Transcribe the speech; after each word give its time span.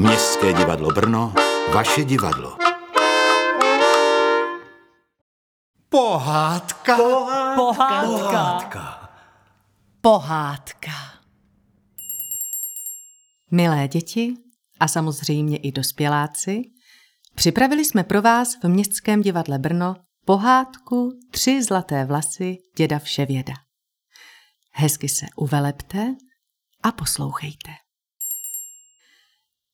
Městské 0.00 0.52
divadlo 0.52 0.88
Brno, 0.88 1.34
vaše 1.74 2.04
divadlo. 2.04 2.56
Pohádka. 5.88 6.96
Pohádka. 7.56 8.02
Pohádka. 8.04 9.10
Pohádka. 10.00 10.90
Milé 13.50 13.88
děti 13.88 14.34
a 14.80 14.88
samozřejmě 14.88 15.56
i 15.56 15.72
dospěláci, 15.72 16.62
připravili 17.34 17.84
jsme 17.84 18.04
pro 18.04 18.22
vás 18.22 18.54
v 18.62 18.68
Městském 18.68 19.22
divadle 19.22 19.58
Brno 19.58 19.96
pohádku 20.24 21.10
Tři 21.30 21.62
zlaté 21.62 22.04
vlasy 22.04 22.56
děda 22.76 22.98
Vševěda. 22.98 23.54
Hezky 24.72 25.08
se 25.08 25.26
uvelepte 25.36 26.14
a 26.82 26.92
poslouchejte. 26.92 27.89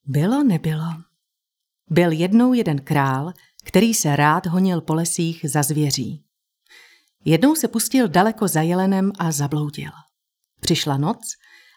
Bylo 0.06 0.45
nebylo. 0.45 0.87
Byl 1.91 2.12
jednou 2.12 2.52
jeden 2.52 2.78
král, 2.80 3.33
který 3.65 3.95
se 3.95 4.16
rád 4.16 4.46
honil 4.46 4.80
po 4.80 4.95
lesích 4.95 5.45
za 5.48 5.62
zvěří. 5.62 6.24
Jednou 7.24 7.55
se 7.55 7.69
pustil 7.69 8.09
daleko 8.09 8.48
za 8.48 8.62
jelenem 8.62 9.12
a 9.19 9.32
zabloudil. 9.32 9.91
Přišla 10.60 10.96
noc 10.96 11.19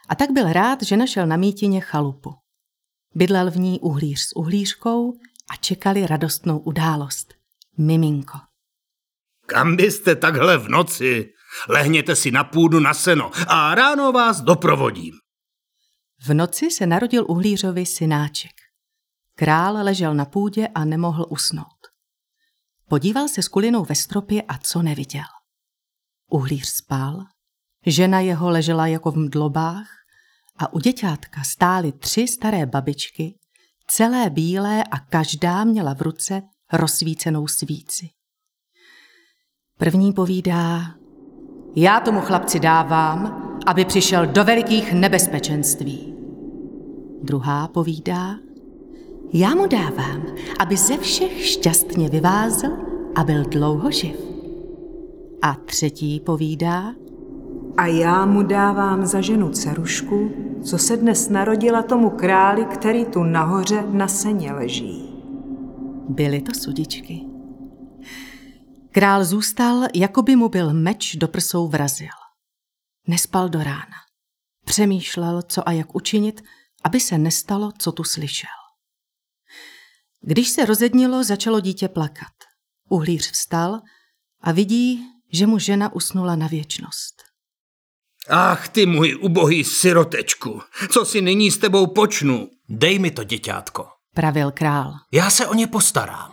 a 0.09 0.15
tak 0.15 0.31
byl 0.31 0.53
rád, 0.53 0.83
že 0.83 0.97
našel 0.97 1.27
na 1.27 1.37
mítině 1.37 1.81
chalupu. 1.81 2.33
Bydlel 3.15 3.51
v 3.51 3.57
ní 3.57 3.79
uhlíř 3.79 4.19
s 4.19 4.35
uhlířkou 4.35 5.13
a 5.51 5.55
čekali 5.55 6.07
radostnou 6.07 6.59
událost. 6.59 7.33
Miminko. 7.77 8.37
Kam 9.45 9.75
byste 9.75 10.15
takhle 10.15 10.57
v 10.57 10.69
noci? 10.69 11.33
Lehněte 11.69 12.15
si 12.15 12.31
na 12.31 12.43
půdu 12.43 12.79
na 12.79 12.93
seno 12.93 13.31
a 13.47 13.75
ráno 13.75 14.11
vás 14.11 14.41
doprovodím. 14.41 15.13
V 16.21 16.33
noci 16.33 16.71
se 16.71 16.85
narodil 16.85 17.25
uhlířovi 17.27 17.85
synáček. 17.85 18.51
Král 19.35 19.83
ležel 19.83 20.13
na 20.13 20.25
půdě 20.25 20.67
a 20.67 20.85
nemohl 20.85 21.25
usnout. 21.29 21.79
Podíval 22.89 23.27
se 23.27 23.41
s 23.41 23.47
kulinou 23.47 23.85
ve 23.85 23.95
stropě 23.95 24.41
a 24.41 24.57
co 24.57 24.81
neviděl. 24.81 25.23
Uhlíř 26.31 26.67
spal, 26.67 27.25
žena 27.85 28.19
jeho 28.19 28.49
ležela 28.49 28.87
jako 28.87 29.11
v 29.11 29.17
mdlobách 29.17 29.87
a 30.57 30.73
u 30.73 30.79
děťátka 30.79 31.43
stály 31.43 31.91
tři 31.91 32.27
staré 32.27 32.65
babičky, 32.65 33.39
celé 33.87 34.29
bílé 34.29 34.83
a 34.83 34.99
každá 34.99 35.63
měla 35.63 35.93
v 35.93 36.01
ruce 36.01 36.41
rozsvícenou 36.73 37.47
svíci. 37.47 38.09
První 39.77 40.13
povídá, 40.13 40.95
já 41.75 41.99
tomu 41.99 42.21
chlapci 42.21 42.59
dávám, 42.59 43.48
aby 43.69 43.85
přišel 43.85 44.27
do 44.27 44.43
velikých 44.43 44.93
nebezpečenství. 44.93 46.13
Druhá 47.23 47.67
povídá, 47.67 48.35
já 49.33 49.55
mu 49.55 49.67
dávám, 49.67 50.23
aby 50.59 50.77
ze 50.77 50.97
všech 50.97 51.45
šťastně 51.45 52.09
vyvázl 52.09 52.67
a 53.15 53.23
byl 53.23 53.43
dlouho 53.43 53.91
živ. 53.91 54.15
A 55.41 55.53
třetí 55.65 56.19
povídá, 56.19 56.93
A 57.77 57.85
já 57.85 58.25
mu 58.25 58.43
dávám 58.43 59.05
za 59.05 59.21
ženu 59.21 59.49
cerušku, 59.49 60.31
co 60.63 60.77
se 60.77 60.97
dnes 60.97 61.29
narodila 61.29 61.81
tomu 61.81 62.09
králi, 62.09 62.65
který 62.65 63.05
tu 63.05 63.23
nahoře 63.23 63.83
na 63.91 64.07
seně 64.07 64.53
leží. 64.53 65.09
byly 66.09 66.41
to 66.41 66.51
sudičky. 66.53 67.21
Král 68.91 69.25
zůstal, 69.25 69.83
jako 69.95 70.21
by 70.21 70.35
mu 70.35 70.49
byl 70.49 70.73
meč 70.73 71.15
do 71.15 71.27
prsou 71.27 71.67
vrazil. 71.67 72.18
Nespal 73.07 73.49
do 73.49 73.63
rána. 73.63 73.95
Přemýšlel, 74.65 75.41
co 75.41 75.69
a 75.69 75.71
jak 75.71 75.95
učinit, 75.95 76.41
aby 76.83 76.99
se 76.99 77.17
nestalo, 77.17 77.71
co 77.79 77.91
tu 77.91 78.03
slyšel. 78.03 78.49
Když 80.21 80.49
se 80.49 80.65
rozednilo, 80.65 81.23
začalo 81.23 81.59
dítě 81.59 81.87
plakat. 81.87 82.33
Uhlíř 82.89 83.31
vstal 83.31 83.81
a 84.41 84.51
vidí, 84.51 85.05
že 85.33 85.47
mu 85.47 85.59
žena 85.59 85.93
usnula 85.93 86.35
na 86.35 86.47
věčnost. 86.47 87.23
Ach 88.29 88.69
ty 88.69 88.85
můj 88.85 89.17
ubohý 89.21 89.63
sirotečku, 89.63 90.61
co 90.91 91.05
si 91.05 91.21
nyní 91.21 91.51
s 91.51 91.57
tebou 91.57 91.87
počnu? 91.87 92.49
Dej 92.69 92.99
mi 92.99 93.11
to, 93.11 93.23
děťátko. 93.23 93.87
Pravil 94.15 94.51
král. 94.51 94.93
Já 95.11 95.29
se 95.29 95.47
o 95.47 95.53
ně 95.53 95.67
postarám. 95.67 96.31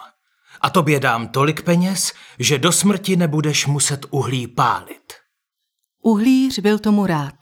A 0.60 0.70
tobě 0.70 1.00
dám 1.00 1.28
tolik 1.28 1.62
peněz, 1.62 2.12
že 2.38 2.58
do 2.58 2.72
smrti 2.72 3.16
nebudeš 3.16 3.66
muset 3.66 4.06
uhlí 4.10 4.46
pálit. 4.46 5.12
Uhlíř 6.06 6.58
byl 6.58 6.78
tomu 6.78 7.06
rád 7.06 7.34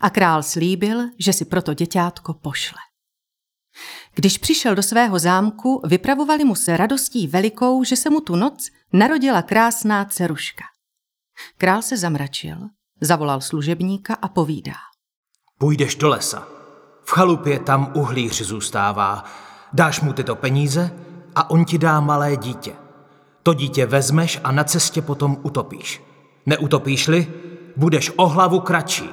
a 0.00 0.10
král 0.10 0.42
slíbil, 0.42 0.98
že 1.18 1.32
si 1.32 1.44
proto 1.44 1.74
děťátko 1.74 2.34
pošle. 2.34 2.78
Když 4.14 4.38
přišel 4.38 4.74
do 4.74 4.82
svého 4.82 5.18
zámku, 5.18 5.82
vypravovali 5.84 6.44
mu 6.44 6.54
se 6.54 6.76
radostí 6.76 7.26
velikou, 7.26 7.84
že 7.84 7.96
se 7.96 8.10
mu 8.10 8.20
tu 8.20 8.36
noc 8.36 8.68
narodila 8.92 9.42
krásná 9.42 10.04
ceruška. 10.04 10.64
Král 11.58 11.82
se 11.82 11.96
zamračil, 11.96 12.58
zavolal 13.00 13.40
služebníka 13.40 14.14
a 14.14 14.28
povídá. 14.28 14.74
Půjdeš 15.58 15.94
do 15.94 16.08
lesa. 16.08 16.48
V 17.04 17.10
chalupě 17.10 17.58
tam 17.58 17.92
uhlíř 17.94 18.42
zůstává. 18.42 19.24
Dáš 19.72 20.00
mu 20.00 20.12
tyto 20.12 20.36
peníze 20.36 20.90
a 21.34 21.50
on 21.50 21.64
ti 21.64 21.78
dá 21.78 22.00
malé 22.00 22.36
dítě. 22.36 22.72
To 23.42 23.54
dítě 23.54 23.86
vezmeš 23.86 24.40
a 24.44 24.52
na 24.52 24.64
cestě 24.64 25.02
potom 25.02 25.36
utopíš. 25.42 26.02
Neutopíš-li, 26.46 27.47
budeš 27.78 28.12
o 28.16 28.26
hlavu 28.26 28.60
kratší. 28.60 29.08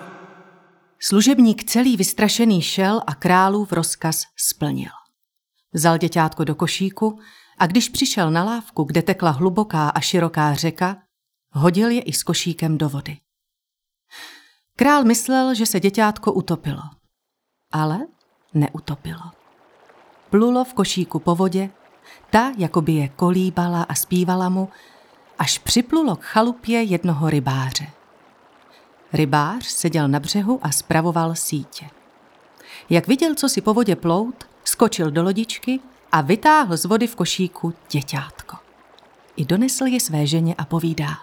Služebník 1.00 1.64
celý 1.64 1.98
vystrašený 1.98 2.62
šel 2.62 3.02
a 3.08 3.16
králův 3.16 3.72
rozkaz 3.72 4.24
splnil. 4.38 4.90
Vzal 5.74 5.98
děťátko 5.98 6.44
do 6.44 6.56
košíku 6.56 7.20
a 7.58 7.68
když 7.68 7.90
přišel 7.90 8.32
na 8.32 8.44
lávku, 8.44 8.84
kde 8.84 9.02
tekla 9.02 9.30
hluboká 9.32 9.90
a 9.90 10.00
široká 10.00 10.54
řeka, 10.54 10.98
hodil 11.52 11.90
je 11.90 12.02
i 12.02 12.14
s 12.14 12.24
košíkem 12.24 12.78
do 12.78 12.90
vody. 12.90 13.18
Král 14.76 15.04
myslel, 15.04 15.56
že 15.56 15.66
se 15.66 15.80
děťátko 15.80 16.34
utopilo, 16.34 16.84
ale 17.72 18.00
neutopilo. 18.54 19.32
Plulo 20.30 20.64
v 20.64 20.74
košíku 20.74 21.20
po 21.20 21.36
vodě, 21.36 21.70
ta 22.30 22.52
jakoby 22.58 22.92
je 22.92 23.08
kolíbala 23.08 23.84
a 23.84 23.96
zpívala 23.96 24.50
mu, 24.50 24.70
až 25.40 25.58
připlulo 25.58 26.16
k 26.16 26.24
chalupě 26.24 26.82
jednoho 26.82 27.30
rybáře. 27.30 27.88
Rybář 29.14 29.66
seděl 29.66 30.08
na 30.08 30.20
břehu 30.20 30.60
a 30.62 30.72
spravoval 30.72 31.36
sítě. 31.36 31.90
Jak 32.90 33.08
viděl, 33.08 33.36
co 33.36 33.50
si 33.50 33.62
po 33.62 33.74
vodě 33.74 33.96
plout, 33.96 34.50
skočil 34.64 35.12
do 35.12 35.24
lodičky 35.24 35.80
a 36.12 36.22
vytáhl 36.22 36.78
z 36.78 36.86
vody 36.86 37.08
v 37.08 37.16
košíku 37.16 37.74
děťátko. 37.92 38.58
I 39.36 39.46
donesl 39.46 39.86
je 39.86 40.00
své 40.00 40.28
ženě 40.28 40.56
a 40.58 40.66
povídá. 40.66 41.18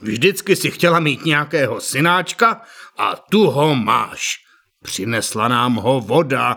Vždycky 0.00 0.56
si 0.56 0.70
chtěla 0.70 1.00
mít 1.00 1.24
nějakého 1.24 1.80
synáčka 1.80 2.62
a 2.98 3.16
tu 3.16 3.50
ho 3.50 3.74
máš. 3.74 4.36
Přinesla 4.82 5.48
nám 5.48 5.74
ho 5.74 6.00
voda. 6.00 6.56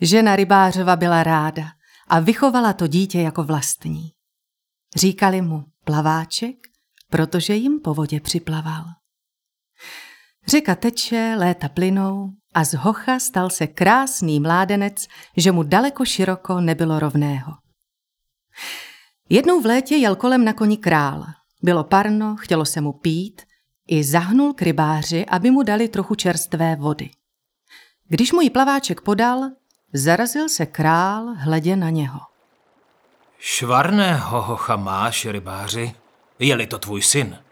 Žena 0.00 0.36
rybářova 0.36 0.96
byla 0.96 1.22
ráda 1.22 1.64
a 2.08 2.20
vychovala 2.20 2.72
to 2.72 2.86
dítě 2.86 3.20
jako 3.20 3.42
vlastní. 3.42 4.12
Říkali 4.96 5.42
mu 5.42 5.64
plaváček, 5.84 6.56
protože 7.10 7.54
jim 7.54 7.80
po 7.80 7.94
vodě 7.94 8.20
připlaval. 8.20 8.84
Řeka 10.46 10.74
teče, 10.74 11.34
léta 11.38 11.68
plynou 11.68 12.30
a 12.54 12.64
z 12.64 12.74
hocha 12.74 13.18
stal 13.18 13.50
se 13.50 13.66
krásný 13.66 14.40
mládenec, 14.40 15.06
že 15.36 15.52
mu 15.52 15.62
daleko 15.62 16.04
široko 16.04 16.60
nebylo 16.60 16.98
rovného. 16.98 17.52
Jednou 19.28 19.60
v 19.60 19.66
létě 19.66 19.96
jel 19.96 20.16
kolem 20.16 20.44
na 20.44 20.52
koni 20.52 20.76
král. 20.76 21.24
Bylo 21.62 21.84
parno, 21.84 22.36
chtělo 22.36 22.64
se 22.64 22.80
mu 22.80 22.92
pít, 22.92 23.42
i 23.88 24.04
zahnul 24.04 24.52
k 24.52 24.62
rybáři, 24.62 25.26
aby 25.26 25.50
mu 25.50 25.62
dali 25.62 25.88
trochu 25.88 26.14
čerstvé 26.14 26.76
vody. 26.76 27.10
Když 28.08 28.32
mu 28.32 28.40
ji 28.40 28.50
plaváček 28.50 29.00
podal, 29.00 29.40
zarazil 29.92 30.48
se 30.48 30.66
král 30.66 31.34
hledě 31.38 31.76
na 31.76 31.90
něho. 31.90 32.20
Švarného 33.38 34.42
hocha 34.42 34.76
máš, 34.76 35.26
rybáři? 35.26 35.94
Je-li 36.38 36.66
to 36.66 36.78
tvůj 36.78 37.02
syn? 37.02 37.43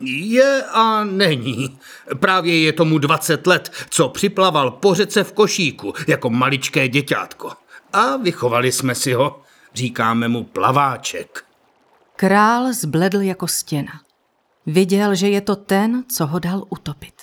Je 0.00 0.64
a 0.72 1.04
není. 1.04 1.78
Právě 2.14 2.60
je 2.60 2.72
tomu 2.72 2.98
20 2.98 3.46
let, 3.46 3.72
co 3.90 4.08
připlaval 4.08 4.70
po 4.70 4.94
řece 4.94 5.24
v 5.24 5.32
košíku 5.32 5.92
jako 6.08 6.30
maličké 6.30 6.88
děťátko. 6.88 7.52
A 7.92 8.16
vychovali 8.16 8.72
jsme 8.72 8.94
si 8.94 9.12
ho. 9.12 9.42
Říkáme 9.74 10.28
mu 10.28 10.44
plaváček. 10.44 11.44
Král 12.16 12.72
zbledl 12.72 13.20
jako 13.20 13.48
stěna. 13.48 14.00
Viděl, 14.66 15.14
že 15.14 15.28
je 15.28 15.40
to 15.40 15.56
ten, 15.56 16.04
co 16.08 16.26
ho 16.26 16.38
dal 16.38 16.64
utopit. 16.68 17.14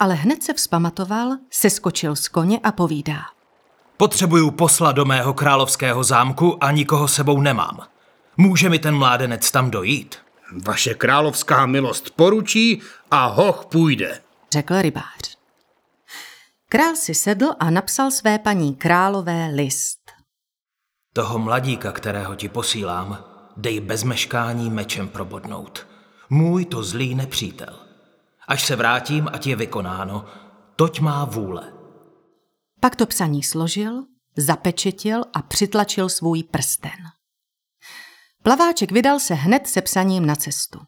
Ale 0.00 0.14
hned 0.14 0.42
se 0.42 0.54
vzpamatoval, 0.54 1.36
seskočil 1.50 2.16
z 2.16 2.28
koně 2.28 2.58
a 2.58 2.72
povídá. 2.72 3.20
Potřebuju 3.96 4.50
posla 4.50 4.92
do 4.92 5.04
mého 5.04 5.34
královského 5.34 6.04
zámku 6.04 6.64
a 6.64 6.70
nikoho 6.70 7.08
sebou 7.08 7.40
nemám. 7.40 7.80
Může 8.36 8.68
mi 8.68 8.78
ten 8.78 8.94
mládenec 8.94 9.50
tam 9.50 9.70
dojít? 9.70 10.16
Vaše 10.52 10.94
královská 10.94 11.66
milost 11.66 12.10
poručí 12.10 12.82
a 13.10 13.26
hoch 13.26 13.66
půjde. 13.66 14.20
řekl 14.52 14.82
rybář. 14.82 15.38
Král 16.68 16.96
si 16.96 17.14
sedl 17.14 17.46
a 17.60 17.70
napsal 17.70 18.10
své 18.10 18.38
paní 18.38 18.74
králové 18.74 19.50
list. 19.54 19.98
Toho 21.12 21.38
mladíka, 21.38 21.92
kterého 21.92 22.34
ti 22.34 22.48
posílám, 22.48 23.24
dej 23.56 23.80
bez 23.80 24.02
meškání 24.02 24.70
mečem 24.70 25.08
probodnout. 25.08 25.86
Můj 26.30 26.64
to 26.64 26.82
zlý 26.82 27.14
nepřítel. 27.14 27.78
Až 28.48 28.66
se 28.66 28.76
vrátím, 28.76 29.28
ať 29.32 29.46
je 29.46 29.56
vykonáno, 29.56 30.24
toť 30.76 31.00
má 31.00 31.24
vůle. 31.24 31.72
Pak 32.80 32.96
to 32.96 33.06
psaní 33.06 33.42
složil, 33.42 34.04
zapečetil 34.36 35.24
a 35.34 35.42
přitlačil 35.42 36.08
svůj 36.08 36.42
prsten. 36.42 37.17
Plaváček 38.48 38.92
vydal 38.92 39.20
se 39.20 39.34
hned 39.34 39.66
se 39.66 39.80
psaním 39.80 40.26
na 40.26 40.36
cestu. 40.36 40.80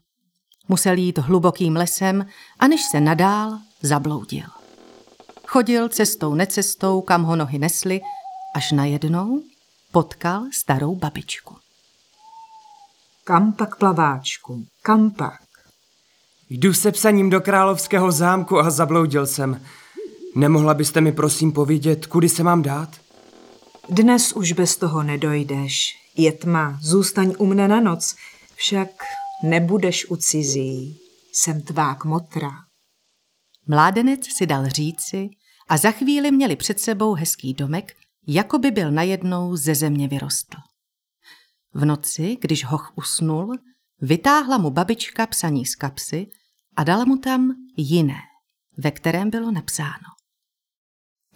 Musel 0.68 0.98
jít 0.98 1.18
hlubokým 1.18 1.76
lesem 1.76 2.26
a 2.58 2.66
než 2.66 2.80
se 2.90 3.00
nadál, 3.00 3.58
zabloudil. 3.82 4.46
Chodil 5.46 5.88
cestou 5.88 6.34
necestou, 6.34 7.00
kam 7.00 7.22
ho 7.22 7.36
nohy 7.36 7.58
nesly, 7.58 8.00
až 8.54 8.72
najednou 8.72 9.42
potkal 9.92 10.44
starou 10.52 10.94
babičku. 10.94 11.56
Kam 13.24 13.52
pak, 13.52 13.76
plaváčku, 13.76 14.64
kam 14.82 15.10
pak? 15.10 15.40
Jdu 16.50 16.74
se 16.74 16.92
psaním 16.92 17.30
do 17.30 17.40
královského 17.40 18.12
zámku 18.12 18.58
a 18.58 18.70
zabloudil 18.70 19.26
jsem. 19.26 19.62
Nemohla 20.36 20.74
byste 20.74 21.00
mi 21.00 21.12
prosím 21.12 21.52
povědět, 21.52 22.06
kudy 22.06 22.28
se 22.28 22.42
mám 22.42 22.62
dát? 22.62 22.88
Dnes 23.88 24.32
už 24.32 24.52
bez 24.52 24.76
toho 24.76 25.02
nedojdeš. 25.02 25.99
Je 26.16 26.32
tma, 26.32 26.78
zůstaň 26.82 27.34
u 27.38 27.46
mne 27.46 27.68
na 27.68 27.80
noc, 27.80 28.14
však 28.54 28.88
nebudeš 29.44 30.10
u 30.10 30.16
cizí. 30.16 31.00
Jsem 31.32 31.62
tvá 31.62 31.94
kmotra. 31.94 32.50
Mládenec 33.66 34.26
si 34.36 34.46
dal 34.46 34.68
říci 34.68 35.28
a 35.68 35.76
za 35.76 35.90
chvíli 35.90 36.30
měli 36.30 36.56
před 36.56 36.80
sebou 36.80 37.14
hezký 37.14 37.54
domek, 37.54 37.96
jako 38.26 38.58
by 38.58 38.70
byl 38.70 38.90
najednou 38.90 39.56
ze 39.56 39.74
země 39.74 40.08
vyrostl. 40.08 40.56
V 41.74 41.84
noci, 41.84 42.36
když 42.40 42.64
hoch 42.64 42.92
usnul, 42.94 43.56
vytáhla 44.00 44.58
mu 44.58 44.70
babička 44.70 45.26
psaní 45.26 45.66
z 45.66 45.74
kapsy 45.74 46.26
a 46.76 46.84
dala 46.84 47.04
mu 47.04 47.16
tam 47.16 47.54
jiné, 47.76 48.20
ve 48.76 48.90
kterém 48.90 49.30
bylo 49.30 49.50
napsáno. 49.50 50.19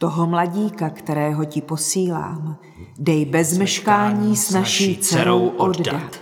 Toho 0.05 0.27
mladíka, 0.27 0.91
kterého 0.91 1.45
ti 1.45 1.63
posílám, 1.63 2.59
dej 2.99 3.25
bez 3.25 3.59
meškání 3.59 4.37
s 4.37 4.51
naší 4.51 4.97
dcerou 4.97 5.49
oddat. 5.49 6.21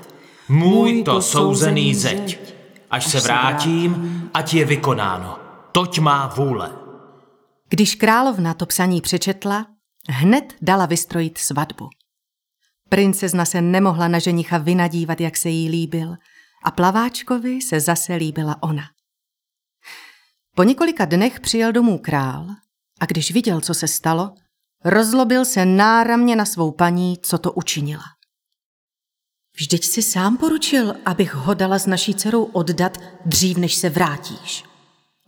Můj 0.49 1.03
to 1.03 1.23
souzený 1.23 1.95
zeď. 1.95 2.39
Až 2.91 3.07
se 3.07 3.21
vrátím, 3.21 4.23
ať 4.35 4.55
je 4.55 4.65
vykonáno. 4.65 5.39
Toť 5.73 5.99
má 5.99 6.27
vůle. 6.27 6.73
Když 7.69 7.95
královna 7.95 8.55
to 8.55 8.67
psaní 8.67 9.01
přečetla, 9.01 9.67
hned 10.09 10.55
dala 10.63 10.87
vystrojit 10.87 11.39
svatbu. 11.39 11.89
Princezna 12.89 13.45
se 13.45 13.61
nemohla 13.61 14.09
na 14.09 14.19
ženicha 14.19 14.59
vynadívat, 14.59 15.21
jak 15.21 15.37
se 15.37 15.49
jí 15.49 15.69
líbil, 15.69 16.15
a 16.65 16.71
plaváčkovi 16.71 17.61
se 17.61 17.81
zase 17.81 18.15
líbila 18.15 18.57
ona. 18.63 18.83
Po 20.57 20.63
několika 20.63 21.05
dnech 21.05 21.41
přijel 21.41 21.73
domů 21.73 21.99
král 21.99 22.47
a 23.03 23.07
když 23.07 23.33
viděl, 23.33 23.61
co 23.61 23.75
se 23.75 23.89
stalo, 23.89 24.35
rozlobil 24.85 25.45
se 25.45 25.67
náramně 25.67 26.37
na 26.37 26.45
svou 26.45 26.73
paní, 26.73 27.19
co 27.23 27.39
to 27.39 27.53
učinila. 27.53 28.05
Vždyť 29.57 29.85
si 29.85 30.03
sám 30.03 30.37
poručil, 30.37 30.95
abych 31.05 31.35
ho 31.35 31.55
dala 31.55 31.79
s 31.79 31.87
naší 31.87 32.15
dcerou 32.15 32.45
oddat 32.45 32.99
dřív, 33.27 33.57
než 33.57 33.75
se 33.75 33.91
vrátíš. 33.91 34.65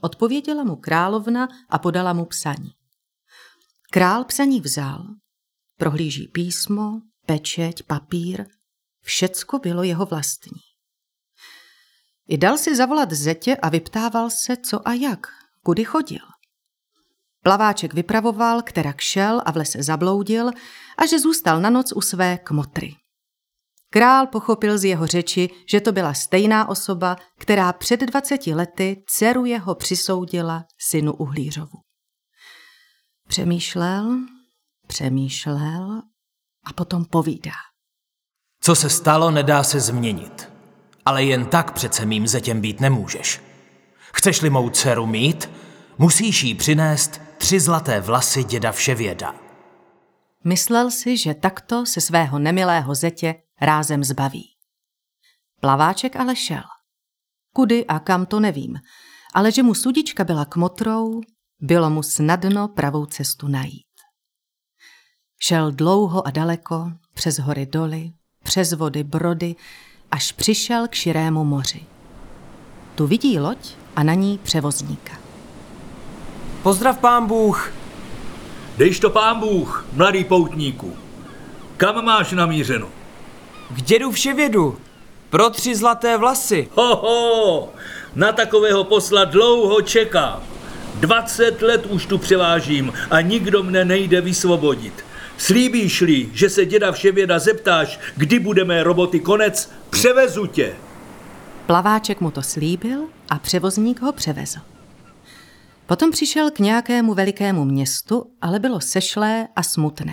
Odpověděla 0.01 0.65
mu 0.65 0.77
královna 0.77 1.49
a 1.69 1.79
podala 1.79 2.13
mu 2.13 2.25
psaní. 2.25 2.71
Král 3.91 4.25
psaní 4.25 4.61
vzal, 4.61 5.07
prohlíží 5.79 6.29
písmo, 6.29 7.01
pečeť, 7.27 7.83
papír, 7.83 8.47
všecko 9.03 9.59
bylo 9.59 9.83
jeho 9.83 10.07
vlastní. 10.07 10.61
I 12.29 12.39
dal 12.39 12.59
si 12.59 12.77
zavolat 12.77 13.13
zetě 13.13 13.57
a 13.57 13.69
vyptával 13.69 14.31
se, 14.31 14.57
co 14.57 14.89
a 14.89 14.93
jak, 14.93 15.27
kudy 15.63 15.85
chodil. 15.85 16.34
Plaváček 17.45 17.95
vypravoval, 17.95 18.63
kterak 18.63 19.01
šel 19.01 19.43
a 19.45 19.53
v 19.53 19.57
lese 19.57 19.83
zabloudil 19.83 20.49
a 20.99 21.07
že 21.07 21.19
zůstal 21.19 21.61
na 21.61 21.71
noc 21.71 21.93
u 21.97 22.01
své 22.01 22.39
kmotry. 22.39 22.95
Král 23.91 24.27
pochopil 24.27 24.79
z 24.79 24.85
jeho 24.85 25.07
řeči, 25.07 25.51
že 25.69 25.81
to 25.81 25.93
byla 25.93 26.15
stejná 26.15 26.69
osoba, 26.69 27.17
která 27.39 27.73
před 27.73 28.01
dvaceti 28.01 28.55
lety 28.55 29.03
dceru 29.07 29.45
jeho 29.45 29.75
přisoudila 29.75 30.65
synu 30.79 31.13
Uhlířovu. 31.13 31.79
Přemýšlel, 33.29 34.19
přemýšlel 34.87 36.03
a 36.65 36.73
potom 36.73 37.05
povídá. 37.05 37.53
Co 38.61 38.75
se 38.75 38.91
stalo, 38.91 39.31
nedá 39.31 39.63
se 39.63 39.81
změnit. 39.81 40.53
Ale 41.05 41.25
jen 41.25 41.47
tak 41.47 41.73
přece 41.73 42.07
mým 42.07 42.27
zetěm 42.27 42.61
být 42.61 42.81
nemůžeš. 42.81 43.41
Chceš-li 44.13 44.51
mou 44.51 44.71
dceru 44.71 45.07
mít, 45.07 45.51
musíš 45.99 46.43
jí 46.43 46.55
přinést 46.55 47.21
tři 47.45 47.61
zlaté 47.61 48.01
vlasy 48.01 48.45
děda 48.45 48.73
Vševěda. 48.73 49.35
Myslel 50.45 50.91
si, 50.91 51.17
že 51.17 51.35
takto 51.35 51.87
se 51.87 52.01
svého 52.01 52.39
nemilého 52.39 52.95
zetě 52.95 53.35
rázem 53.61 54.05
zbaví. 54.05 54.49
Plaváček 55.61 56.17
ale 56.17 56.37
šel. 56.37 56.63
Kudy 57.53 57.87
a 57.87 57.99
kam 57.99 58.27
to 58.27 58.41
nevím, 58.41 58.81
ale 59.35 59.53
že 59.53 59.63
mu 59.63 59.75
sudička 59.75 60.25
byla 60.25 60.45
kmotrou, 60.45 61.21
bylo 61.61 61.91
mu 61.91 62.03
snadno 62.03 62.69
pravou 62.69 63.07
cestu 63.07 63.49
najít. 63.49 63.93
Šel 65.41 65.73
dlouho 65.73 66.27
a 66.27 66.31
daleko, 66.31 66.93
přes 67.15 67.39
hory 67.39 67.67
doly, 67.67 68.13
přes 68.43 68.73
vody 68.73 69.05
brody, 69.05 69.57
až 70.11 70.33
přišel 70.33 70.89
k 70.89 70.95
širému 70.95 71.45
moři. 71.45 71.87
Tu 72.95 73.07
vidí 73.07 73.39
loď 73.39 73.75
a 73.97 74.03
na 74.03 74.15
ní 74.15 74.39
převozníka. 74.39 75.24
Pozdrav 76.65 76.99
pán 76.99 77.27
Bůh! 77.27 77.73
Dejš 78.77 79.01
to 79.01 79.11
pán 79.11 79.41
Bůh, 79.41 79.87
mladý 79.93 80.25
poutníku. 80.25 80.97
Kam 81.77 82.05
máš 82.05 82.33
namířeno? 82.33 82.89
K 83.71 83.83
dědu 83.83 84.11
Vševědu! 84.11 84.79
Pro 85.31 85.51
tři 85.51 85.75
zlaté 85.75 86.17
vlasy! 86.17 86.69
Ho, 86.75 86.97
ho, 86.97 87.73
na 88.15 88.33
takového 88.33 88.85
posla 88.85 89.25
dlouho 89.25 89.83
čekám. 89.83 90.43
20 90.95 91.63
let 91.63 91.87
už 91.87 92.07
tu 92.07 92.19
převážím 92.19 92.93
a 93.11 93.21
nikdo 93.21 93.63
mne 93.63 93.85
nejde 93.85 94.21
vysvobodit. 94.21 95.05
Slíbíš-li, 95.39 96.29
že 96.33 96.51
se 96.51 96.67
děda 96.67 96.93
Vševěda 96.93 97.39
zeptáš, 97.39 98.01
kdy 98.17 98.39
bude 98.39 98.65
mé 98.65 98.83
roboty 98.83 99.21
konec, 99.21 99.73
převezu 99.91 100.47
tě. 100.47 100.73
Plaváček 101.67 102.21
mu 102.21 102.31
to 102.31 102.43
slíbil 102.43 103.01
a 103.29 103.39
převozník 103.39 104.03
ho 104.03 104.13
převezl. 104.13 104.74
Potom 105.87 106.11
přišel 106.11 106.51
k 106.51 106.59
nějakému 106.59 107.15
velikému 107.15 107.65
městu, 107.65 108.37
ale 108.41 108.59
bylo 108.59 108.81
sešlé 108.81 109.49
a 109.57 109.63
smutné. 109.63 110.13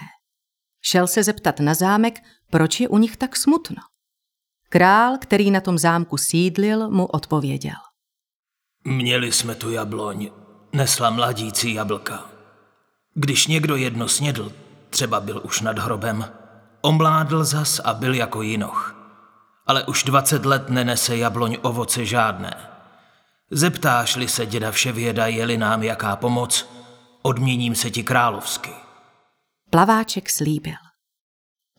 Šel 0.81 1.07
se 1.07 1.23
zeptat 1.23 1.59
na 1.59 1.73
zámek, 1.73 2.19
proč 2.49 2.79
je 2.79 2.87
u 2.87 2.97
nich 2.97 3.17
tak 3.17 3.35
smutno. 3.35 3.77
Král, 4.69 5.17
který 5.17 5.51
na 5.51 5.61
tom 5.61 5.77
zámku 5.77 6.17
sídlil, 6.17 6.89
mu 6.89 7.05
odpověděl. 7.05 7.75
Měli 8.83 9.31
jsme 9.31 9.55
tu 9.55 9.71
jabloň, 9.71 10.29
nesla 10.73 11.09
mladící 11.09 11.73
jablka. 11.73 12.25
Když 13.13 13.47
někdo 13.47 13.75
jedno 13.75 14.07
snědl, 14.07 14.51
třeba 14.89 15.19
byl 15.19 15.41
už 15.43 15.61
nad 15.61 15.79
hrobem, 15.79 16.31
omládl 16.81 17.43
zas 17.43 17.79
a 17.79 17.93
byl 17.93 18.13
jako 18.13 18.41
jinoch. 18.41 18.95
Ale 19.67 19.83
už 19.83 20.03
dvacet 20.03 20.45
let 20.45 20.69
nenese 20.69 21.17
jabloň 21.17 21.57
ovoce 21.61 22.05
žádné. 22.05 22.53
Zeptáš-li 23.51 24.27
se 24.27 24.45
děda 24.45 24.71
Vševěda, 24.71 25.27
je-li 25.27 25.57
nám 25.57 25.83
jaká 25.83 26.15
pomoc, 26.15 26.69
odměním 27.21 27.75
se 27.75 27.91
ti 27.91 28.03
královsky. 28.03 28.69
Plaváček 29.69 30.29
slíbil. 30.29 30.73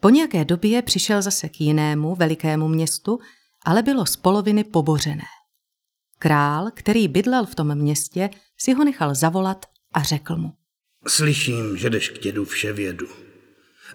Po 0.01 0.11
nějaké 0.11 0.45
době 0.45 0.83
přišel 0.83 1.23
zase 1.23 1.49
k 1.49 1.61
jinému 1.61 2.15
velikému 2.15 2.69
městu, 2.69 3.19
ale 3.65 3.83
bylo 3.83 4.07
z 4.07 4.17
poloviny 4.17 4.65
pobořené. 4.65 5.25
Král, 6.19 6.71
který 6.75 7.09
bydlel 7.09 7.47
v 7.47 7.55
tom 7.55 7.75
městě, 7.75 8.31
si 8.59 8.73
ho 8.73 8.85
nechal 8.85 9.15
zavolat 9.15 9.67
a 9.95 10.03
řekl 10.03 10.37
mu. 10.37 10.53
Slyším, 11.09 11.77
že 11.77 11.91
jdeš 11.91 12.09
k 12.09 12.19
dědu 12.19 12.45
Vševědu. 12.45 13.07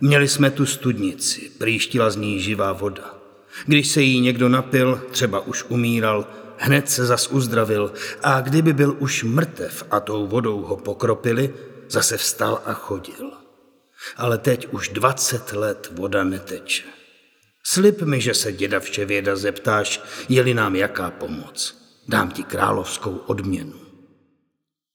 Měli 0.02 0.28
jsme 0.28 0.52
tu 0.52 0.66
studnici, 0.66 1.52
prýštila 1.58 2.10
z 2.10 2.16
ní 2.16 2.42
živá 2.42 2.74
voda. 2.74 3.14
Když 3.66 3.88
se 3.88 4.02
jí 4.02 4.20
někdo 4.20 4.50
napil, 4.50 5.08
třeba 5.12 5.40
už 5.40 5.64
umíral, 5.64 6.28
hned 6.58 6.90
se 6.90 7.06
zas 7.06 7.28
uzdravil 7.28 7.94
a 8.24 8.42
kdyby 8.42 8.74
byl 8.74 8.96
už 9.00 9.24
mrtev 9.24 9.84
a 9.92 10.00
tou 10.00 10.28
vodou 10.28 10.62
ho 10.62 10.78
pokropili, 10.78 11.54
zase 11.90 12.18
vstal 12.18 12.62
a 12.66 12.74
chodil. 12.74 13.32
Ale 14.18 14.38
teď 14.38 14.68
už 14.72 14.90
dvacet 14.90 15.54
let 15.54 15.92
voda 15.92 16.24
neteče. 16.24 16.84
Slib 17.64 18.02
mi, 18.02 18.22
že 18.22 18.34
se 18.34 18.52
děda 18.52 18.80
Vševěda 18.80 19.36
zeptáš, 19.36 20.02
je-li 20.30 20.54
nám 20.54 20.76
jaká 20.76 21.12
pomoc. 21.12 21.78
Dám 22.08 22.32
ti 22.32 22.44
královskou 22.44 23.16
odměnu. 23.16 23.74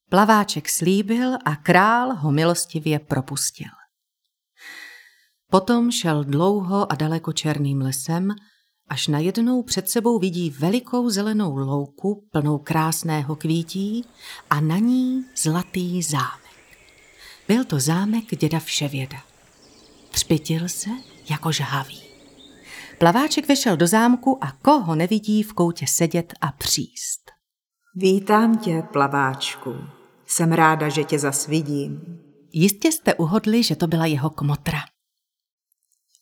Plaváček 0.09 0.69
slíbil 0.69 1.33
a 1.45 1.55
král 1.55 2.13
ho 2.13 2.31
milostivě 2.31 2.99
propustil. 2.99 3.67
Potom 5.51 5.91
šel 5.91 6.23
dlouho 6.23 6.91
a 6.91 6.95
daleko 6.95 7.33
černým 7.33 7.81
lesem, 7.81 8.29
až 8.93 9.07
najednou 9.07 9.63
před 9.63 9.89
sebou 9.89 10.19
vidí 10.19 10.49
velikou 10.49 11.09
zelenou 11.09 11.55
louku 11.55 12.27
plnou 12.31 12.57
krásného 12.57 13.35
kvítí 13.35 14.05
a 14.49 14.61
na 14.61 14.77
ní 14.77 15.25
zlatý 15.35 16.01
zámek. 16.01 16.77
Byl 17.47 17.63
to 17.63 17.79
zámek 17.79 18.25
děda 18.35 18.59
Vševěda. 18.59 19.17
Třpitil 20.11 20.69
se 20.69 20.89
jako 21.29 21.51
žhavý. 21.51 22.01
Plaváček 22.99 23.47
vešel 23.47 23.77
do 23.77 23.87
zámku 23.87 24.43
a 24.43 24.51
koho 24.51 24.95
nevidí 24.95 25.43
v 25.43 25.53
koutě 25.53 25.87
sedět 25.87 26.33
a 26.41 26.51
příst. 26.51 27.31
Vítám 27.95 28.57
tě, 28.57 28.83
plaváčku. 28.93 29.75
Jsem 30.25 30.51
ráda, 30.51 30.89
že 30.89 31.03
tě 31.03 31.19
zas 31.19 31.47
vidím. 31.47 32.19
Jistě 32.51 32.91
jste 32.91 33.13
uhodli, 33.13 33.63
že 33.63 33.75
to 33.75 33.87
byla 33.87 34.05
jeho 34.05 34.29
kmotra. 34.29 34.79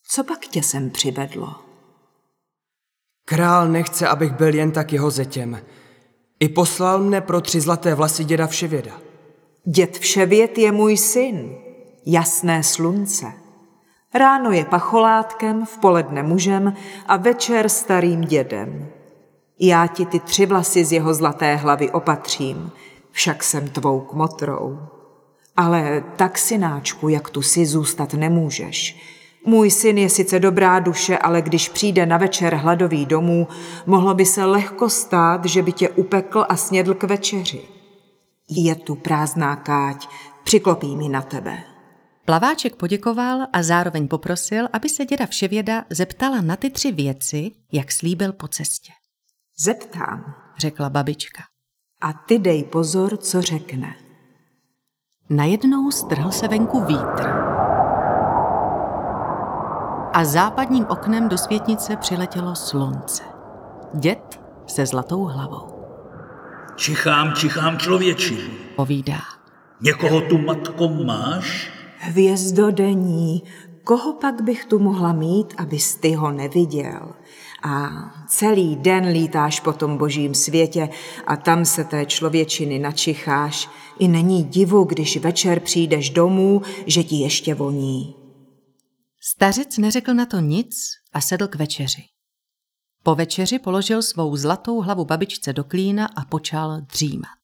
Co 0.07 0.23
pak 0.23 0.39
tě 0.39 0.63
sem 0.63 0.89
přivedlo? 0.89 1.70
Král 3.25 3.67
nechce, 3.67 4.07
abych 4.07 4.31
byl 4.31 4.55
jen 4.55 4.71
tak 4.71 4.93
jeho 4.93 5.11
zetěm. 5.11 5.59
I 6.39 6.49
poslal 6.49 6.99
mne 6.99 7.21
pro 7.21 7.41
tři 7.41 7.61
zlaté 7.61 7.95
vlasy 7.95 8.23
děda 8.23 8.47
Vševěda. 8.47 8.91
Děd 9.65 9.97
Vševěd 9.97 10.57
je 10.57 10.71
můj 10.71 10.97
syn, 10.97 11.55
jasné 12.05 12.63
slunce. 12.63 13.25
Ráno 14.13 14.51
je 14.51 14.65
pacholátkem, 14.65 15.65
v 15.65 15.77
poledne 15.77 16.23
mužem 16.23 16.73
a 17.07 17.17
večer 17.17 17.69
starým 17.69 18.21
dědem. 18.21 18.87
Já 19.59 19.87
ti 19.87 20.05
ty 20.05 20.19
tři 20.19 20.45
vlasy 20.45 20.85
z 20.85 20.91
jeho 20.91 21.13
zlaté 21.13 21.55
hlavy 21.55 21.91
opatřím, 21.91 22.71
však 23.11 23.43
jsem 23.43 23.67
tvou 23.69 23.99
kmotrou. 23.99 24.79
Ale 25.57 26.03
tak, 26.15 26.37
synáčku, 26.37 27.09
jak 27.09 27.29
tu 27.29 27.41
si 27.41 27.65
zůstat 27.65 28.13
nemůžeš. 28.13 29.01
Můj 29.45 29.71
syn 29.71 29.97
je 29.97 30.09
sice 30.09 30.39
dobrá 30.39 30.79
duše, 30.79 31.17
ale 31.17 31.41
když 31.41 31.69
přijde 31.69 32.05
na 32.05 32.17
večer 32.17 32.55
hladový 32.55 33.05
domů, 33.05 33.47
mohlo 33.85 34.13
by 34.13 34.25
se 34.25 34.45
lehko 34.45 34.89
stát, 34.89 35.45
že 35.45 35.61
by 35.61 35.71
tě 35.71 35.89
upekl 35.89 36.45
a 36.49 36.55
snědl 36.55 36.93
k 36.93 37.03
večeři. 37.03 37.61
Je 38.49 38.75
tu 38.75 38.95
prázdná 38.95 39.55
káť, 39.55 40.07
přiklopí 40.43 40.95
mi 40.95 41.09
na 41.09 41.21
tebe. 41.21 41.63
Plaváček 42.25 42.75
poděkoval 42.75 43.47
a 43.53 43.63
zároveň 43.63 44.07
poprosil, 44.07 44.67
aby 44.73 44.89
se 44.89 45.05
děda 45.05 45.25
Vševěda 45.25 45.85
zeptala 45.89 46.41
na 46.41 46.55
ty 46.55 46.69
tři 46.69 46.91
věci, 46.91 47.51
jak 47.71 47.91
slíbil 47.91 48.33
po 48.33 48.47
cestě. 48.47 48.91
Zeptám. 49.59 50.35
Řekla 50.57 50.89
babička. 50.89 51.43
A 52.01 52.13
ty 52.13 52.39
dej 52.39 52.63
pozor, 52.63 53.17
co 53.17 53.41
řekne. 53.41 53.95
Najednou 55.29 55.91
strhl 55.91 56.31
se 56.31 56.47
venku 56.47 56.85
vítr. 56.85 57.50
A 60.13 60.25
západním 60.25 60.85
oknem 60.89 61.29
do 61.29 61.37
světnice 61.37 61.95
přiletělo 61.95 62.55
slunce. 62.55 63.23
Děd 63.93 64.41
se 64.67 64.85
zlatou 64.85 65.23
hlavou. 65.23 65.67
Čichám, 66.75 67.33
čichám 67.33 67.77
člověči. 67.77 68.37
Povídá. 68.75 69.19
Někoho 69.81 70.21
tu, 70.21 70.37
matko, 70.37 70.87
máš? 70.87 71.71
Hvězdodení, 71.97 73.43
koho 73.83 74.13
pak 74.13 74.41
bych 74.41 74.65
tu 74.65 74.79
mohla 74.79 75.13
mít, 75.13 75.53
abys 75.57 75.95
ty 75.95 76.13
ho 76.13 76.31
neviděl? 76.31 77.13
A 77.63 77.89
celý 78.27 78.75
den 78.75 79.05
lítáš 79.07 79.59
po 79.59 79.73
tom 79.73 79.97
božím 79.97 80.33
světě 80.33 80.89
a 81.27 81.35
tam 81.35 81.65
se 81.65 81.83
té 81.83 82.05
člověčiny 82.05 82.79
načicháš. 82.79 83.69
I 83.99 84.07
není 84.07 84.43
divu, 84.43 84.83
když 84.83 85.17
večer 85.17 85.59
přijdeš 85.59 86.09
domů, 86.09 86.61
že 86.85 87.03
ti 87.03 87.15
ještě 87.15 87.53
voní. 87.53 88.20
Stařec 89.23 89.77
neřekl 89.77 90.13
na 90.13 90.25
to 90.25 90.39
nic 90.39 90.75
a 91.13 91.21
sedl 91.21 91.47
k 91.47 91.55
večeři. 91.55 92.03
Po 93.03 93.15
večeři 93.15 93.59
položil 93.59 94.01
svou 94.01 94.35
zlatou 94.35 94.81
hlavu 94.81 95.05
babičce 95.05 95.53
do 95.53 95.63
klína 95.63 96.05
a 96.05 96.25
počal 96.25 96.81
dřímat. 96.81 97.37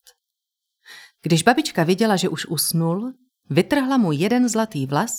Když 1.22 1.44
babička 1.44 1.84
viděla, 1.84 2.16
že 2.16 2.30
už 2.30 2.46
usnul, 2.46 3.14
vytrhla 3.50 3.98
mu 3.98 4.12
jeden 4.12 4.50
zlatý 4.50 4.86
vlas 4.86 5.12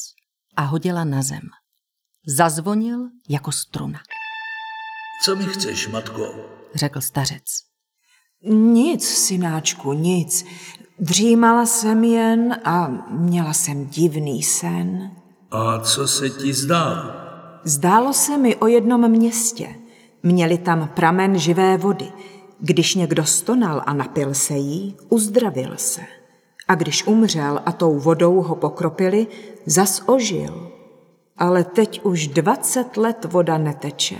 a 0.57 0.62
hodila 0.62 1.05
na 1.05 1.23
zem. 1.23 1.43
Zazvonil 2.27 3.09
jako 3.29 3.53
struna, 3.53 4.00
Co 5.25 5.37
mi 5.37 5.45
chceš, 5.45 5.88
matko? 5.88 6.35
řekl 6.75 7.00
stařec. 7.00 7.45
Nic, 8.73 9.09
synáčku, 9.09 9.93
nic. 9.93 10.45
Dřímala 10.99 11.67
jsem 11.67 12.05
jen 12.05 12.61
a 12.65 12.88
měla 13.11 13.53
jsem 13.55 13.87
divný 13.87 14.43
sen. 14.43 15.17
A 15.50 15.78
co 15.78 16.09
se 16.09 16.31
ti 16.31 16.52
zdá? 16.52 17.14
Zdálo 17.64 18.12
se 18.12 18.38
mi 18.38 18.57
o 18.57 18.67
jednom 18.67 19.09
městě. 19.09 19.69
Měli 20.23 20.59
tam 20.59 20.88
pramen 20.88 21.38
živé 21.38 21.76
vody. 21.76 22.12
Když 22.61 22.95
někdo 22.95 23.25
stonal 23.25 23.83
a 23.87 23.93
napil 23.93 24.35
se 24.35 24.55
jí, 24.55 24.97
uzdravil 25.09 25.73
se. 25.76 26.00
A 26.69 26.75
když 26.75 27.07
umřel 27.07 27.61
a 27.67 27.73
tou 27.73 27.99
vodou 27.99 28.43
ho 28.43 28.55
pokropili, 28.55 29.26
zas 29.67 30.02
ožil. 30.07 30.73
Ale 31.37 31.64
teď 31.64 32.00
už 32.02 32.28
dvacet 32.28 32.97
let 32.97 33.26
voda 33.31 33.59
neteče. 33.59 34.17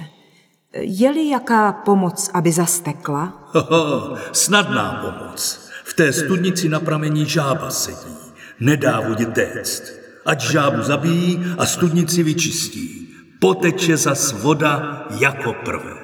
Je-li 0.73 1.29
jaká 1.29 1.73
pomoc, 1.73 2.31
aby 2.35 2.53
zastekla? 2.53 3.51
Haha, 3.53 4.19
snadná 4.33 4.93
pomoc. 4.93 5.69
V 5.85 5.95
té 5.95 6.13
studnici 6.13 6.69
na 6.69 6.81
pramení 6.81 7.27
žába 7.27 7.71
sedí. 7.71 8.17
Nedá 8.61 9.01
vodě 9.01 9.27
téct. 9.27 9.98
Ať 10.29 10.41
žábu 10.41 10.83
zabíjí 10.83 11.45
a 11.59 11.67
studnici 11.67 12.23
vyčistí. 12.23 13.09
Poteče 13.41 13.97
zas 13.97 14.33
voda 14.33 15.07
jako 15.21 15.55
prvé. 15.65 15.95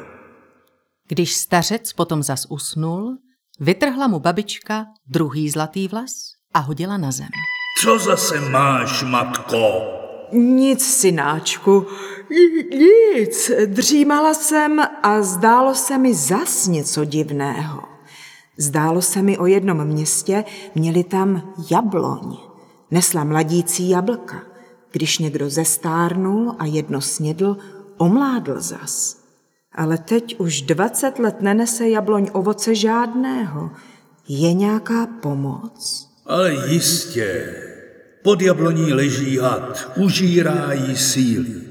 Když 1.09 1.35
stařec 1.35 1.93
potom 1.93 2.23
zas 2.23 2.47
usnul, 2.49 3.19
vytrhla 3.61 4.07
mu 4.07 4.21
babička 4.21 4.87
druhý 5.07 5.51
zlatý 5.51 5.89
vlas 5.89 6.11
a 6.55 6.59
hodila 6.59 6.97
na 6.97 7.13
zem. 7.13 7.29
Co 7.83 7.99
zase 7.99 8.41
máš, 8.41 9.03
matko? 9.03 9.83
Nic, 10.33 10.85
synáčku, 10.85 11.87
nic. 12.71 13.51
Dřímala 13.67 14.35
jsem 14.35 14.81
a 15.03 15.23
zdálo 15.23 15.75
se 15.75 15.99
mi 15.99 16.15
zas 16.15 16.67
něco 16.67 17.05
divného. 17.05 17.83
Zdálo 18.57 19.03
se 19.03 19.23
mi 19.23 19.39
o 19.39 19.47
jednom 19.47 19.85
městě, 19.85 20.45
měli 20.75 21.05
tam 21.05 21.55
jabloň. 21.71 22.54
Nesla 22.95 23.25
mladící 23.25 23.89
jablka. 23.89 24.43
Když 24.93 25.19
někdo 25.19 25.51
zestárnul 25.51 26.57
a 26.59 26.65
jedno 26.65 27.01
snědl, 27.01 27.57
omládl 27.97 28.61
zas. 28.61 29.23
Ale 29.73 29.99
teď 29.99 30.41
už 30.41 30.63
dvacet 30.63 31.19
let 31.19 31.41
nenese 31.41 31.89
jabloň 31.89 32.31
ovoce 32.33 32.75
žádného. 32.75 33.71
Je 34.29 34.53
nějaká 34.53 35.07
pomoc? 35.07 36.09
Ale 36.27 36.53
jistě. 36.73 37.57
Pod 38.25 38.43
jabloní 38.43 38.93
leží 38.93 39.39
had, 39.39 39.93
užírá 39.97 40.73
jí 40.73 40.97
síly. 40.97 41.63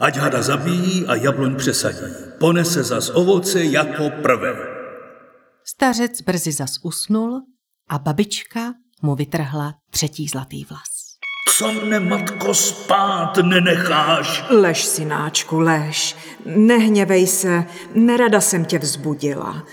Ať 0.00 0.16
hada 0.16 0.42
zabíjí 0.42 1.06
a 1.06 1.14
jabloň 1.14 1.56
přesadí. 1.56 2.14
Ponese 2.38 2.82
zas 2.82 3.10
ovoce 3.10 3.64
jako 3.64 4.10
prvé. 4.22 4.56
Stařec 5.64 6.20
brzy 6.20 6.52
zas 6.52 6.78
usnul 6.82 7.42
a 7.88 7.98
babička 7.98 8.74
mu 9.02 9.14
vytrhla 9.14 9.74
třetí 9.90 10.28
zlatý 10.28 10.64
vlas. 10.64 10.94
Co 11.58 11.72
mne, 11.72 12.00
matko, 12.00 12.54
spát 12.54 13.36
nenecháš? 13.36 14.44
Lež, 14.50 14.84
synáčku, 14.84 15.58
lež. 15.58 16.16
Nehněvej 16.46 17.26
se, 17.26 17.64
nerada 17.94 18.40
jsem 18.40 18.64
tě 18.64 18.78
vzbudila. 18.78 19.64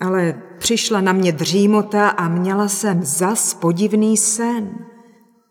Ale 0.00 0.42
přišla 0.58 1.00
na 1.00 1.12
mě 1.12 1.32
dřímota 1.32 2.08
a 2.08 2.28
měla 2.28 2.68
jsem 2.68 3.04
zas 3.04 3.54
podivný 3.54 4.16
sen. 4.16 4.70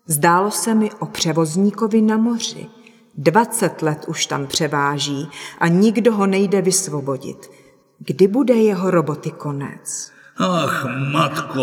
Zdálo 0.06 0.50
se 0.50 0.74
mi 0.74 0.90
o 0.92 1.06
převozníkovi 1.06 2.02
na 2.02 2.16
moři. 2.16 2.66
Dvacet 3.14 3.82
let 3.82 4.04
už 4.08 4.26
tam 4.26 4.46
převáží 4.46 5.28
a 5.58 5.68
nikdo 5.68 6.12
ho 6.12 6.26
nejde 6.26 6.62
vysvobodit. 6.62 7.50
Kdy 7.98 8.28
bude 8.28 8.54
jeho 8.54 8.90
roboty 8.90 9.30
konec? 9.30 10.10
Ach, 10.38 10.86
matko, 11.12 11.62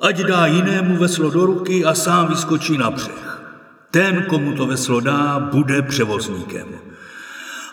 ať 0.00 0.24
dá 0.24 0.46
jinému 0.46 0.96
veslo 0.96 1.30
do 1.30 1.46
ruky 1.46 1.84
a 1.84 1.94
sám 1.94 2.28
vyskočí 2.28 2.78
na 2.78 2.90
břeh. 2.90 3.40
Ten, 3.90 4.22
komu 4.28 4.52
to 4.52 4.66
veslo 4.66 5.00
dá, 5.00 5.38
bude 5.52 5.82
převozníkem. 5.82 6.66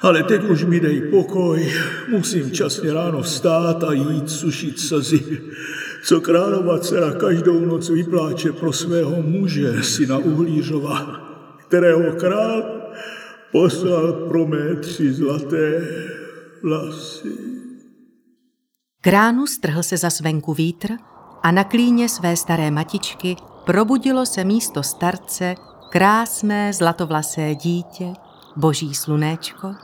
Ale 0.01 0.24
teď 0.24 0.43
už 0.43 0.63
mi 0.63 0.79
dej 0.79 1.01
pokoj, 1.01 1.74
musím 2.10 2.51
časně 2.51 2.93
ráno 2.93 3.22
vstát 3.22 3.84
a 3.84 3.93
jít 3.93 4.29
sušit 4.29 4.79
slzy, 4.79 5.41
co 6.03 6.22
králova 6.22 6.79
dcera 6.79 7.12
každou 7.12 7.65
noc 7.65 7.89
vypláče 7.89 8.51
pro 8.51 8.74
svého 8.74 9.22
muže, 9.22 9.84
syna 9.84 10.17
Uhlířova, 10.17 11.22
kterého 11.67 12.12
král 12.12 12.63
poslal 13.51 14.13
pro 14.13 14.48
mé 14.48 14.75
tři 14.75 15.13
zlaté 15.13 15.88
vlasy. 16.63 17.34
K 19.01 19.07
ránu 19.07 19.48
strhl 19.48 19.84
se 19.84 19.98
za 19.98 20.10
svenku 20.10 20.53
vítr 20.53 20.88
a 21.48 21.51
na 21.51 21.63
klíně 21.63 22.10
své 22.10 22.36
staré 22.36 22.72
matičky 22.72 23.36
probudilo 23.66 24.25
se 24.25 24.44
místo 24.44 24.84
starce 24.84 25.56
krásné 25.89 26.74
zlatovlasé 26.74 27.56
dítě, 27.56 28.13
boží 28.56 28.94
slunéčko, 28.94 29.75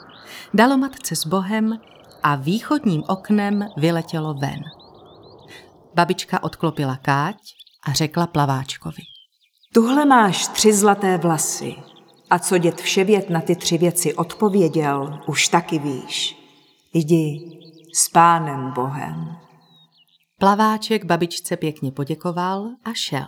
dalo 0.54 0.78
matce 0.78 1.16
s 1.16 1.26
Bohem 1.26 1.80
a 2.24 2.36
východním 2.36 3.04
oknem 3.08 3.68
vyletělo 3.78 4.34
ven. 4.34 4.60
Babička 5.96 6.44
odklopila 6.44 6.96
káť 6.96 7.36
a 7.88 7.94
řekla 7.94 8.28
plaváčkovi. 8.28 9.04
Tuhle 9.74 10.06
máš 10.06 10.48
tři 10.48 10.74
zlaté 10.74 11.18
vlasy. 11.18 11.76
A 12.30 12.40
co 12.40 12.58
děd 12.58 12.82
Vševět 12.82 13.30
na 13.30 13.42
ty 13.42 13.56
tři 13.56 13.78
věci 13.78 14.14
odpověděl, 14.14 15.20
už 15.28 15.48
taky 15.48 15.80
víš. 15.80 16.38
Jdi 16.94 17.52
s 17.96 18.10
pánem 18.10 18.72
Bohem. 18.72 19.43
Plaváček 20.40 21.06
babičce 21.06 21.58
pěkně 21.58 21.92
poděkoval 21.92 22.68
a 22.84 22.94
šel. 22.94 23.26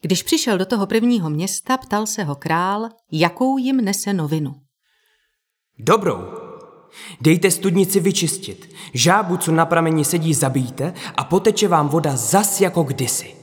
Když 0.00 0.22
přišel 0.22 0.58
do 0.58 0.66
toho 0.66 0.86
prvního 0.86 1.30
města, 1.30 1.76
ptal 1.76 2.06
se 2.06 2.24
ho 2.24 2.34
král, 2.34 2.88
jakou 3.12 3.58
jim 3.58 3.76
nese 3.76 4.12
novinu. 4.12 4.54
Dobrou. 5.78 6.44
Dejte 7.20 7.50
studnici 7.50 8.00
vyčistit. 8.00 8.74
Žábu, 8.94 9.36
co 9.36 9.52
na 9.52 9.66
prameni 9.66 10.04
sedí, 10.04 10.34
zabijte 10.34 10.94
a 11.16 11.24
poteče 11.24 11.68
vám 11.68 11.88
voda 11.88 12.16
zas 12.16 12.60
jako 12.60 12.82
kdysi. 12.82 13.36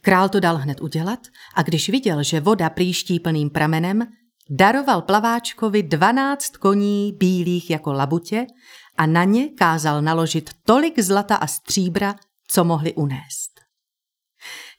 Král 0.00 0.28
to 0.28 0.40
dal 0.40 0.56
hned 0.56 0.80
udělat 0.80 1.18
a 1.54 1.62
když 1.62 1.88
viděl, 1.88 2.22
že 2.22 2.40
voda 2.40 2.70
příští 2.70 3.20
plným 3.20 3.50
pramenem, 3.50 4.06
daroval 4.50 5.02
plaváčkovi 5.02 5.82
dvanáct 5.82 6.56
koní 6.56 7.12
bílých 7.18 7.70
jako 7.70 7.92
labutě 7.92 8.46
a 8.96 9.06
na 9.06 9.24
ně 9.24 9.48
kázal 9.48 10.02
naložit 10.02 10.50
tolik 10.64 11.00
zlata 11.00 11.36
a 11.36 11.46
stříbra, 11.46 12.14
co 12.48 12.64
mohli 12.64 12.94
unést. 12.94 13.60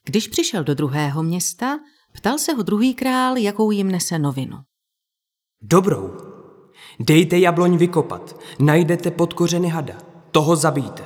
Když 0.05 0.27
přišel 0.27 0.63
do 0.63 0.75
druhého 0.75 1.23
města, 1.23 1.79
ptal 2.13 2.37
se 2.37 2.53
ho 2.53 2.63
druhý 2.63 2.93
král, 2.93 3.37
jakou 3.37 3.71
jim 3.71 3.91
nese 3.91 4.19
novinu. 4.19 4.57
Dobrou. 5.61 6.17
Dejte 6.99 7.39
jabloň 7.39 7.77
vykopat, 7.77 8.39
najdete 8.59 9.11
pod 9.11 9.33
kořeny 9.33 9.67
hada, 9.67 9.97
toho 10.31 10.55
zabijte. 10.55 11.03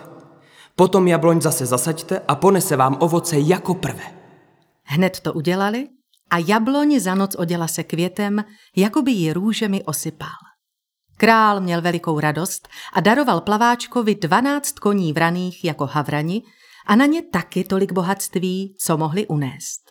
Potom 0.76 1.08
jabloň 1.08 1.42
zase 1.42 1.66
zasaďte 1.66 2.20
a 2.20 2.36
ponese 2.36 2.76
vám 2.76 2.98
ovoce 3.00 3.40
jako 3.40 3.74
prvé. 3.74 4.20
Hned 4.84 5.20
to 5.20 5.34
udělali 5.34 5.88
a 6.30 6.38
jabloň 6.38 7.00
za 7.00 7.16
noc 7.16 7.36
oděla 7.36 7.68
se 7.68 7.84
květem, 7.84 8.44
jako 8.76 9.02
by 9.02 9.12
ji 9.12 9.34
růžemi 9.34 9.84
osypal. 9.84 10.49
Král 11.20 11.62
měl 11.62 11.82
velikou 11.82 12.20
radost 12.20 12.68
a 12.94 13.00
daroval 13.00 13.42
plaváčkovi 13.42 14.16
dvanáct 14.16 14.80
koní 14.80 15.14
vraných 15.14 15.64
jako 15.64 15.86
havrani 15.86 16.44
a 16.88 16.96
na 16.96 17.06
ně 17.06 17.22
taky 17.22 17.64
tolik 17.64 17.92
bohatství, 17.92 18.76
co 18.80 18.98
mohli 18.98 19.28
unést. 19.28 19.82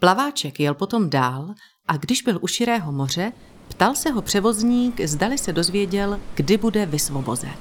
Plaváček 0.00 0.60
jel 0.60 0.74
potom 0.74 1.10
dál 1.10 1.54
a 1.88 1.96
když 1.96 2.22
byl 2.22 2.38
u 2.40 2.46
širého 2.46 2.92
moře, 2.92 3.32
ptal 3.68 3.94
se 3.94 4.10
ho 4.10 4.22
převozník, 4.22 5.00
zdali 5.00 5.38
se 5.38 5.52
dozvěděl, 5.52 6.20
kdy 6.34 6.56
bude 6.56 6.86
vysvobozen. 6.86 7.56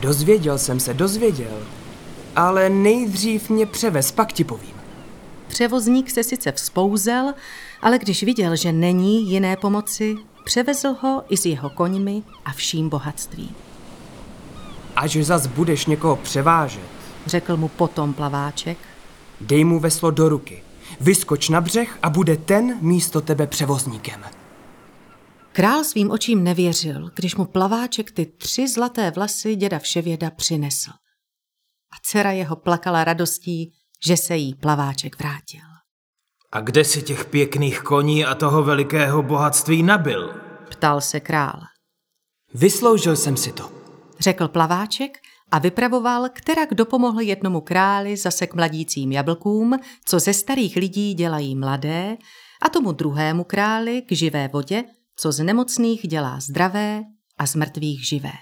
Dozvěděl 0.00 0.58
jsem 0.58 0.80
se, 0.80 0.94
dozvěděl. 0.94 1.66
Ale 2.36 2.68
nejdřív 2.68 3.50
mě 3.50 3.66
převez, 3.66 4.12
pak 4.12 4.32
ti 4.32 4.44
povím. 4.44 4.76
Převozník 5.48 6.10
se 6.10 6.24
sice 6.24 6.52
vzpouzel, 6.52 7.34
ale 7.82 7.98
když 7.98 8.22
viděl, 8.22 8.56
že 8.56 8.72
není 8.72 9.30
jiné 9.30 9.56
pomoci, 9.56 10.16
převezl 10.48 10.96
ho 11.00 11.24
i 11.28 11.36
s 11.36 11.46
jeho 11.46 11.70
koňmi 11.70 12.22
a 12.44 12.52
vším 12.52 12.88
bohatstvím. 12.88 13.54
Až 14.96 15.16
zas 15.16 15.46
budeš 15.46 15.86
někoho 15.86 16.16
převážet, 16.16 16.90
Řekl 17.26 17.56
mu 17.56 17.68
potom 17.68 18.14
plaváček. 18.14 18.78
dej 19.40 19.64
mu 19.64 19.80
veslo 19.80 20.10
do 20.10 20.28
ruky. 20.28 20.62
Vyskoč 21.00 21.48
na 21.48 21.60
břeh 21.60 21.98
a 22.02 22.10
bude 22.10 22.36
ten 22.36 22.78
místo 22.80 23.20
tebe 23.20 23.46
převozníkem. 23.46 24.24
Král 25.52 25.84
svým 25.84 26.10
očím 26.10 26.44
nevěřil, 26.44 27.10
když 27.14 27.36
mu 27.36 27.44
plaváček 27.44 28.10
ty 28.10 28.26
tři 28.26 28.68
zlaté 28.68 29.10
vlasy 29.10 29.56
děda 29.56 29.78
Vševěda 29.78 30.30
přinesl. 30.30 30.90
A 31.92 31.96
dcera 32.02 32.32
jeho 32.32 32.56
plakala 32.56 33.04
radostí, 33.04 33.72
že 34.06 34.16
se 34.16 34.36
jí 34.36 34.54
plaváček 34.54 35.18
vrátil. 35.18 35.67
A 36.52 36.60
kde 36.60 36.84
si 36.84 37.02
těch 37.02 37.24
pěkných 37.24 37.80
koní 37.80 38.24
a 38.24 38.34
toho 38.34 38.62
velikého 38.62 39.22
bohatství 39.22 39.82
nabil? 39.82 40.34
Ptal 40.70 41.00
se 41.00 41.20
král. 41.20 41.60
Vysloužil 42.54 43.16
jsem 43.16 43.36
si 43.36 43.52
to. 43.52 43.70
Řekl 44.20 44.48
plaváček 44.48 45.18
a 45.50 45.58
vypravoval, 45.58 46.28
která 46.32 46.64
kdo 46.66 46.84
pomohl 46.84 47.20
jednomu 47.20 47.60
králi 47.60 48.16
zase 48.16 48.46
k 48.46 48.54
mladícím 48.54 49.12
jablkům, 49.12 49.78
co 50.04 50.18
ze 50.18 50.34
starých 50.34 50.76
lidí 50.76 51.14
dělají 51.14 51.56
mladé, 51.56 52.16
a 52.62 52.68
tomu 52.68 52.92
druhému 52.92 53.44
králi 53.44 54.02
k 54.02 54.12
živé 54.12 54.48
vodě, 54.48 54.84
co 55.16 55.32
z 55.32 55.44
nemocných 55.44 56.08
dělá 56.08 56.40
zdravé 56.40 57.02
a 57.38 57.46
z 57.46 57.54
mrtvých 57.54 58.08
živé. 58.08 58.32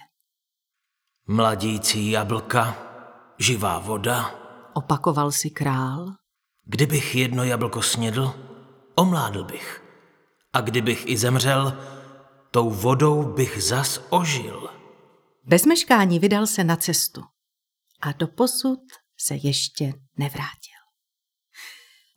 Mladící 1.29 2.11
jablka, 2.11 2.77
živá 3.38 3.79
voda. 3.79 4.35
Opakoval 4.75 5.33
si 5.33 5.51
král. 5.51 6.14
Kdybych 6.68 7.14
jedno 7.14 7.44
jablko 7.44 7.83
snědl, 7.83 8.35
omládl 8.94 9.44
bych. 9.44 9.85
A 10.52 10.61
kdybych 10.61 11.07
i 11.07 11.16
zemřel, 11.16 11.79
tou 12.50 12.70
vodou 12.70 13.22
bych 13.22 13.62
zas 13.62 14.00
ožil. 14.11 14.70
Bez 15.44 15.66
meškání 15.66 16.18
vydal 16.18 16.46
se 16.46 16.64
na 16.64 16.76
cestu 16.76 17.22
a 18.02 18.12
doposud 18.12 18.81
se 19.18 19.35
ještě 19.35 19.92
nevrátil. 20.18 20.76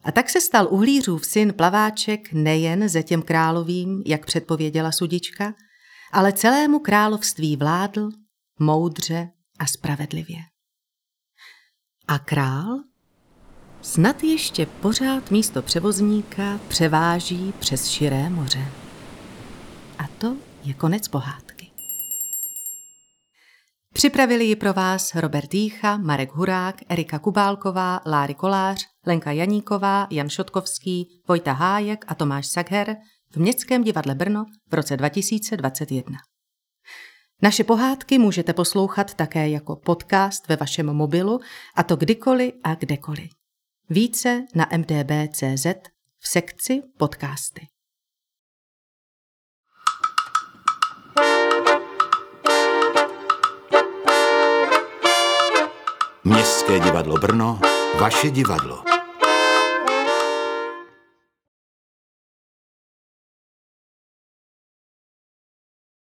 A 0.04 0.12
tak 0.12 0.30
se 0.30 0.42
stal 0.42 0.68
uhlířův 0.72 1.26
syn 1.26 1.54
plaváček 1.54 2.34
nejen 2.34 2.90
zetěm 2.90 3.22
královým, 3.22 4.04
jak 4.06 4.26
předpověděla 4.26 4.92
sudička, 4.92 5.54
ale 6.12 6.34
celému 6.34 6.80
království 6.80 7.58
vládl 7.58 8.10
moudře 8.60 9.30
a 9.60 9.66
spravedlivě. 9.66 10.40
A 12.08 12.20
král 12.20 12.89
snad 13.82 14.24
ještě 14.24 14.66
pořád 14.66 15.32
místo 15.32 15.62
převozníka 15.62 16.60
převáží 16.68 17.54
přes 17.60 17.88
širé 17.88 18.30
moře. 18.30 18.66
A 19.98 20.08
to 20.18 20.36
je 20.64 20.74
konec 20.74 21.08
pohádky. 21.08 21.72
Připravili 23.94 24.46
ji 24.46 24.56
pro 24.56 24.74
vás 24.74 25.16
Robert 25.16 25.52
Dýcha, 25.52 25.98
Marek 25.98 26.32
Hurák, 26.32 26.76
Erika 26.90 27.20
Kubálková, 27.20 28.02
Láry 28.06 28.34
Kolář, 28.34 28.86
Lenka 29.06 29.32
Janíková, 29.32 30.08
Jan 30.12 30.30
Šotkovský, 30.30 31.22
Vojta 31.28 31.52
Hájek 31.52 32.06
a 32.08 32.16
Tomáš 32.16 32.48
Sagher 32.48 32.96
v 33.32 33.38
Městském 33.38 33.84
divadle 33.84 34.16
Brno 34.16 34.46
v 34.72 34.74
roce 34.74 34.98
2021. 34.98 36.18
Naše 37.42 37.64
pohádky 37.64 38.20
můžete 38.20 38.54
poslouchat 38.54 39.14
také 39.14 39.50
jako 39.50 39.76
podcast 39.76 40.48
ve 40.48 40.56
vašem 40.56 40.94
mobilu, 40.94 41.40
a 41.76 41.84
to 41.84 41.96
kdykoliv 41.96 42.54
a 42.64 42.76
kdekoliv. 42.76 43.39
Více 43.92 44.46
na 44.56 44.68
mdb.cz 44.78 45.66
v 46.20 46.28
sekci 46.28 46.82
podcasty. 46.98 47.68
Městské 56.24 56.80
divadlo 56.80 57.16
Brno, 57.16 57.60
vaše 58.00 58.30
divadlo. 58.30 58.89